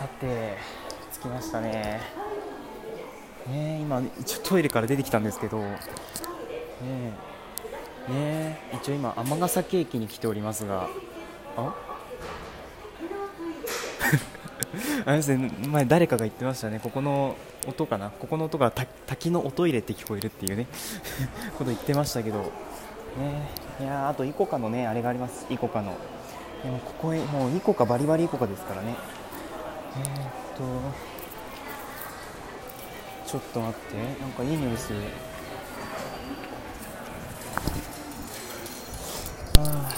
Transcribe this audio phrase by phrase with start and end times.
[0.00, 0.56] さて
[1.12, 2.00] 着きましたね。
[3.46, 5.58] ね今一応トイレから出てきたんですけど。
[5.58, 5.76] ね
[8.08, 10.88] ね一応今尼崎駅に来ておりますが。
[11.54, 11.74] あ？
[15.04, 16.80] あれですね前誰かが言ってましたね。
[16.82, 17.36] ここの
[17.68, 18.08] 音かな？
[18.08, 20.66] ここの音が滝の音入れって聞こえるっていうね。
[21.58, 22.38] こと言ってましたけど。
[22.38, 25.44] ねいやあとイコカのねあれがあります。
[25.50, 25.94] イコカの。
[26.64, 28.94] でもここへもうイコカバリバリイコカですからね。
[29.96, 30.62] えー、っと
[33.26, 34.98] ちょっと待ってなんかいい匂いする。
[39.58, 39.92] あ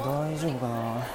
[0.00, 1.06] 大丈夫かな。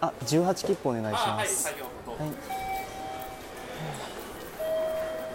[0.00, 1.66] あ18切符お願いします。
[1.66, 1.74] はい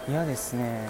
[0.10, 0.90] 嫌ですね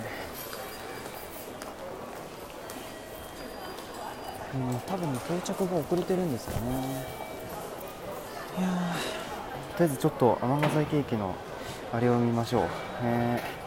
[4.55, 7.05] うん多分到着が遅れてるんですよね。
[8.57, 8.67] いや
[9.77, 11.35] とりあえずちょっと尼崎駅の
[11.93, 12.67] あれを見ましょ
[13.01, 13.03] う。
[13.03, 13.59] ね。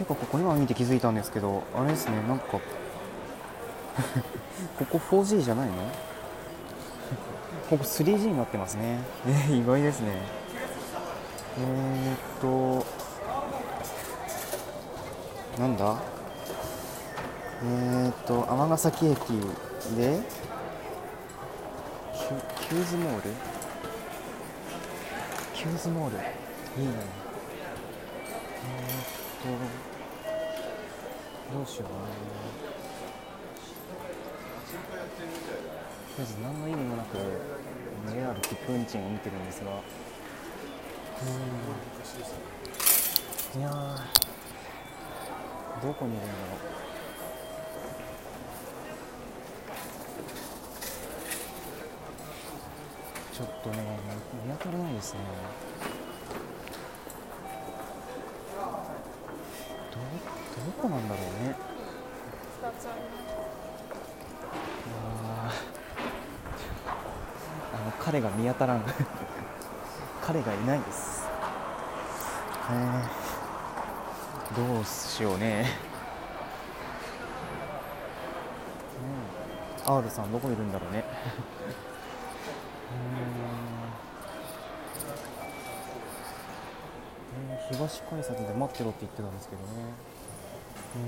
[0.00, 2.60] ていうかここ今見て気づいたんですけどあれですねなんか こ
[4.86, 5.74] こ 4G じゃないの
[7.68, 8.98] ここ 3G になってますね
[9.50, 10.12] え意外ですね
[11.58, 12.82] えー、っ
[15.54, 15.96] となんだ
[17.62, 19.18] えー、っと尼崎駅
[19.94, 20.22] で
[22.68, 23.30] キューズモール？
[25.54, 26.16] キューズモール。
[26.16, 26.94] いいね。
[28.64, 29.58] えー、っ
[31.50, 31.88] とどうしよう。
[31.90, 32.08] かなと
[36.16, 37.18] りあえず何の意味もなく
[38.10, 39.70] JR 切符運賃を見てるんですが。
[43.54, 43.60] うん。
[43.60, 43.68] いや
[45.82, 46.58] どこにいるんだろう
[53.34, 53.76] ちょっとね
[54.50, 55.20] 見当たらないですね。
[59.92, 59.98] ど
[60.64, 61.54] どこなんだろうね。
[65.22, 65.52] あ
[67.74, 68.82] あの彼が見当たらん。
[70.20, 71.28] 彼がいないです。
[72.70, 75.66] えー、どうしようね。
[79.86, 79.96] うん。
[79.98, 81.04] R さんどこいるんだろうね。
[82.92, 83.49] え ー、
[87.72, 89.68] 東改札で待ってろって言ってたんですけどね。
[90.96, 91.02] うん。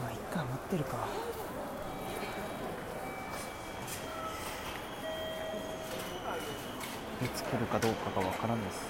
[0.00, 1.06] まあいっか待ってるか。
[7.22, 8.80] いつ来るかどうかがわからんです。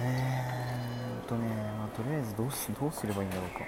[0.00, 0.06] うん。
[0.06, 1.48] えーっとね、
[1.78, 3.60] まあ、とりあえずどうしどうすればいいんだろうか。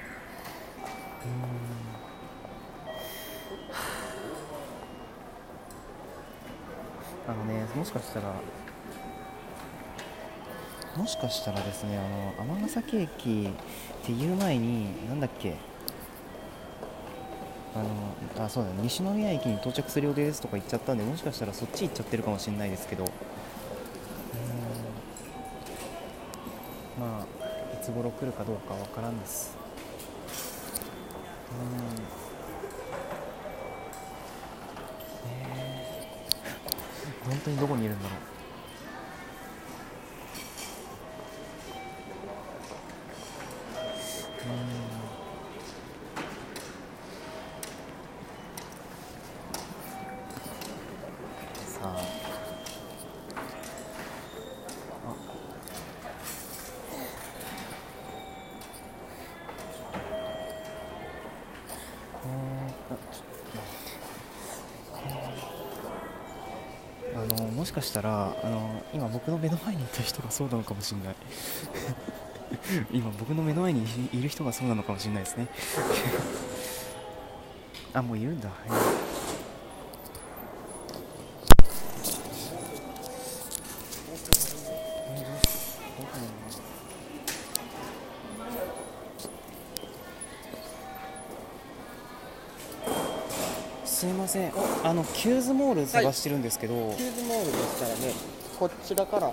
[7.29, 8.33] あのねもしかしたら
[10.97, 11.99] もしかしたらですね
[12.39, 15.57] あの尼崎駅っていう前になんだっけ
[17.75, 17.83] あ
[18.39, 23.05] のあそうだ、西宮駅に到着する予定ですとか言っちゃったんでもしかしたらそっち行っちゃってるかもしれないですけど。
[26.99, 27.27] まあ
[27.75, 29.55] いつ頃来るかどうかわからんです、
[37.25, 38.36] 本当にどこにいるんだろう。
[67.15, 71.17] あのもしかしたらあの今僕の目の前にいた人がそうなのかもしれない。
[72.93, 75.49] 今僕の目の前にいる人がそうなのかもしれないですね。
[77.95, 78.51] あもういるんだ、
[93.97, 94.53] すいません。
[94.85, 98.13] あのキューズモール探してるんですけど、キューズモールでしたらね
[98.59, 99.33] こちらから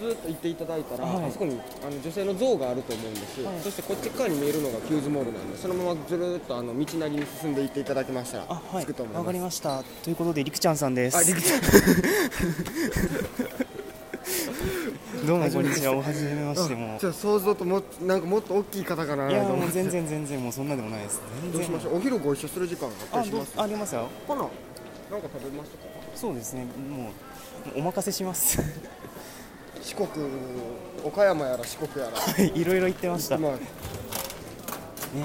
[0.00, 1.24] ずっと行っていただいたら、はい。
[1.24, 3.60] あそこにあの女性の像があると思うんです、はい。
[3.60, 8.84] そしてこっち側に見えるのがキューズモールなんでそのままずるっとあの道なりに進んでいっていただきましたらあはい。
[8.84, 9.22] 着くと思います。
[9.22, 9.82] わかりました。
[9.82, 11.16] ということでりくちゃんさんです。
[11.16, 11.60] ありくちゃん
[15.26, 15.92] どうもこんにちは。
[15.92, 16.74] おはじめまして。
[16.74, 19.30] もじゃあ想像ともなんかもっと大きい方かな。
[19.30, 21.20] いやもう全然全然もうそんなでもないです。
[21.42, 21.96] 全然どうしましょう？
[21.96, 23.60] お昼ご一緒する時間がありします？
[23.60, 24.08] ありますよ。
[24.26, 25.84] かななんか食べましたか？
[26.14, 26.64] そうですね。
[26.64, 27.10] も
[27.76, 28.62] うお任せします。
[29.82, 30.08] 四国
[31.04, 32.44] 岡山やら四国やら。
[32.44, 33.56] いろいろ言ってました、ねまあ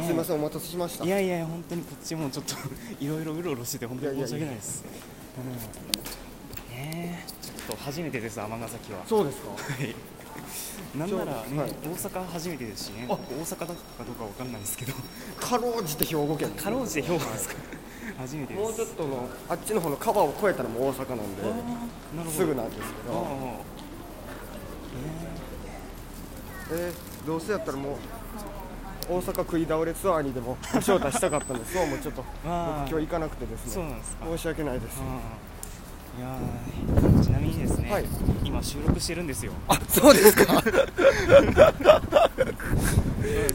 [0.03, 1.05] すいませんお待たせしました。
[1.05, 2.55] いやいや本当にこっちもちょっと
[2.99, 4.83] いろいろうろうろしてて本当に申し訳ないです。
[5.37, 6.75] うん。
[6.75, 7.23] ねえ。
[7.27, 7.34] ちょっと
[7.85, 9.05] 初めてです尼崎は。
[9.05, 9.49] そうですか。
[9.51, 9.95] はい。
[10.97, 11.69] なんなら、ねはい。
[11.69, 13.05] 大阪初めてですしね。
[13.07, 13.13] あ。
[13.13, 13.73] 大阪だか
[14.03, 14.93] どうかわかんないですけど。
[15.39, 17.55] かろうじて兵庫県かろうじて兵庫ですか。
[18.17, 18.63] 初めてです。
[18.63, 21.55] もうちょっとのあっちの方の川を越えたらもう大阪なんでなる
[22.17, 22.31] ほど。
[22.31, 23.27] すぐなんですけあど
[26.71, 27.27] えー。
[27.27, 27.95] どうせやったらもう
[29.07, 33.71] 大阪食い倒れツアーにでもご招待したかったんですそうもうちょっと 僕今日行かなくてですね。
[33.73, 34.25] そうなんですか。
[34.25, 34.97] 申し訳ないです
[36.17, 38.05] いやーちなみにですね、はい。
[38.43, 39.51] 今収録してるんですよ。
[39.67, 40.61] あそうですか。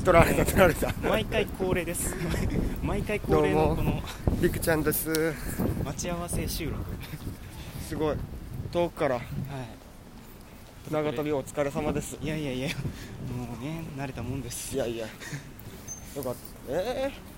[0.05, 0.93] 取られた取られた。
[1.03, 2.15] 毎回恒例です。
[2.83, 4.03] 毎回恒例のこの
[4.41, 5.35] りくちゃんです。
[5.85, 6.79] 待ち合わせ収録。
[7.89, 8.17] すごい。
[8.73, 9.15] 遠くから。
[9.15, 9.25] はい。
[10.91, 12.19] 長旅お疲れ様です。
[12.21, 12.75] いやいやいやも
[13.61, 14.75] うね慣れたもんです。
[14.75, 15.07] いやいや。
[15.07, 16.39] よかった。
[16.69, 17.30] えー、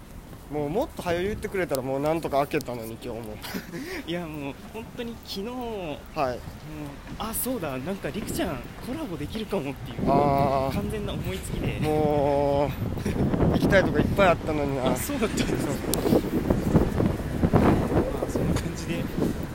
[0.52, 3.24] もうもっと早く言ってくれたらもうなんとか開けたのに今日も。
[4.06, 6.38] いやもう本当に昨日もうはい
[7.18, 8.56] あそうだなんかりくちゃん
[8.86, 11.78] コラボできるかもっていうあ完全な思いつきで。
[11.80, 12.70] あもう
[13.54, 14.88] 行きたいとこいっぱいあったのにな。
[14.92, 15.78] あそうだったんですかま
[18.28, 19.04] あそんな感じで、ね、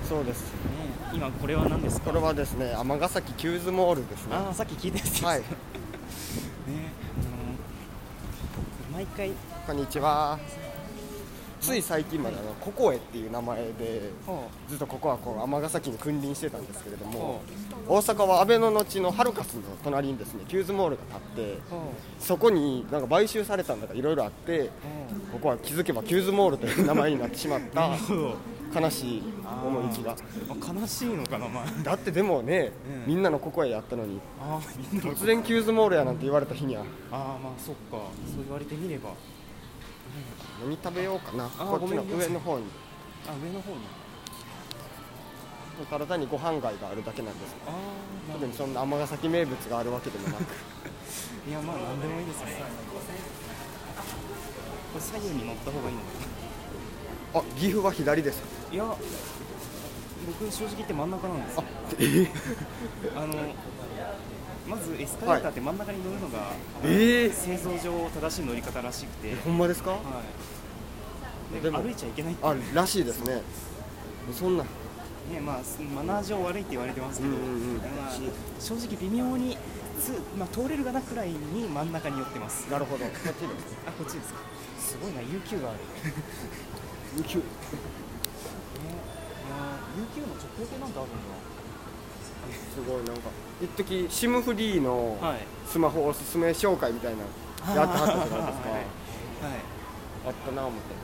[0.09, 0.45] そうです。
[1.13, 2.09] 今これは何ですか？
[2.09, 4.35] これはですね尼崎キューズモールですね。
[4.35, 5.25] ああさっき聞いたやつです。
[5.25, 5.39] はい。
[5.45, 5.45] ね
[8.91, 9.31] あの毎回
[9.67, 10.39] こんにちは
[11.59, 17.42] つい最近まであのココエっていう名前でほずっとここはこう尼崎に君臨してたんですけれどうも
[17.88, 21.04] ほ大阪は安倍の後のハルカスの隣にですねキューズモールが
[21.36, 21.59] 建って
[22.19, 24.69] そこになんか買収されたんだかいろいろあってう。
[25.31, 27.89] ここは気づけばキューズモールという名前になってしまった
[28.74, 29.24] 悲しい
[29.65, 30.12] 思いきが。
[30.13, 32.71] あ悲しいのかなまあだってでもね、
[33.06, 33.13] うん。
[33.13, 34.19] みんなのここへやったのに
[34.94, 36.83] 突然キューズモールやなんて言われた日には。
[37.12, 37.75] ああまあそっか。
[37.92, 37.98] そ
[38.39, 39.09] う言われてみれば
[40.63, 41.45] 何食べようかな。
[41.45, 42.65] あこっちの上の方に。
[43.27, 43.80] あ上の方に。
[45.89, 47.56] ただ単にご飯街があるだけなんです。
[47.68, 50.42] ああ特にそんな尼崎名物があるわけでもなく。
[51.48, 52.63] いやまあ何でもいいですね。
[54.94, 56.07] これ左右に乗った方がいいのか
[57.36, 58.42] あ岐阜は左です。
[58.69, 58.86] ないや
[60.39, 61.63] 僕正直言って真ん中なんですよ。
[63.15, 63.33] あの
[64.67, 66.51] まずエスカレーターって真ん中に乗るのが、
[66.83, 67.31] えー。
[67.31, 69.91] 製造上正しい乗り方らしくて、ほんまですか？
[69.91, 69.99] は
[71.57, 73.41] い、で歩いちゃいけないってあらしいですね。
[74.33, 74.63] そんな。
[74.63, 75.61] ねまあ
[75.95, 77.77] マナー上悪いって言われてますけど、うんうんうん。
[77.77, 78.11] まあ、
[78.59, 79.57] 正直微妙に
[79.99, 82.69] つ、まあ、通れるかなくらいに真ん中に寄ってます。
[82.71, 83.05] なるほど。
[83.05, 84.39] こっちですあこっちですか？
[84.79, 85.79] すごいな UQ がある。
[87.17, 87.43] 雪 ね。
[87.43, 87.45] い
[89.49, 89.55] や
[89.95, 91.11] UQ の直径なんてあるん
[92.53, 93.29] すごいなんか
[93.61, 95.17] 一時シムフリーの
[95.65, 98.39] スマホおすすめ紹介みたいなやってはったじゃないですか。
[98.39, 98.83] はい、はい。
[100.27, 100.95] あったな思って。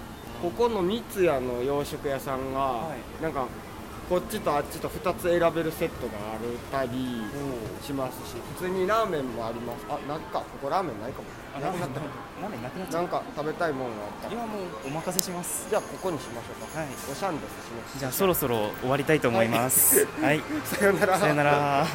[0.42, 3.24] ここの三ツ矢の洋食屋さんが、はい。
[3.24, 3.48] なんか
[4.10, 7.24] こっちとあっちと2つ選べるセットがあるたり
[7.82, 9.86] しますし普通にラーメンもあります。
[9.90, 11.28] あなんかここラーメンないかも。
[11.56, 14.34] あなくなったラーメンなくなっちなんか食べたいものがあった。
[14.34, 15.68] 今もうお任せします。
[15.70, 16.80] じゃあここにしましょうか。
[16.80, 16.90] はい。
[17.12, 18.00] おしゃんですします。
[18.00, 20.06] じゃあそろそろ終わりたいと思います。
[20.22, 21.18] はい、 さよなら。
[21.18, 21.88] さよなら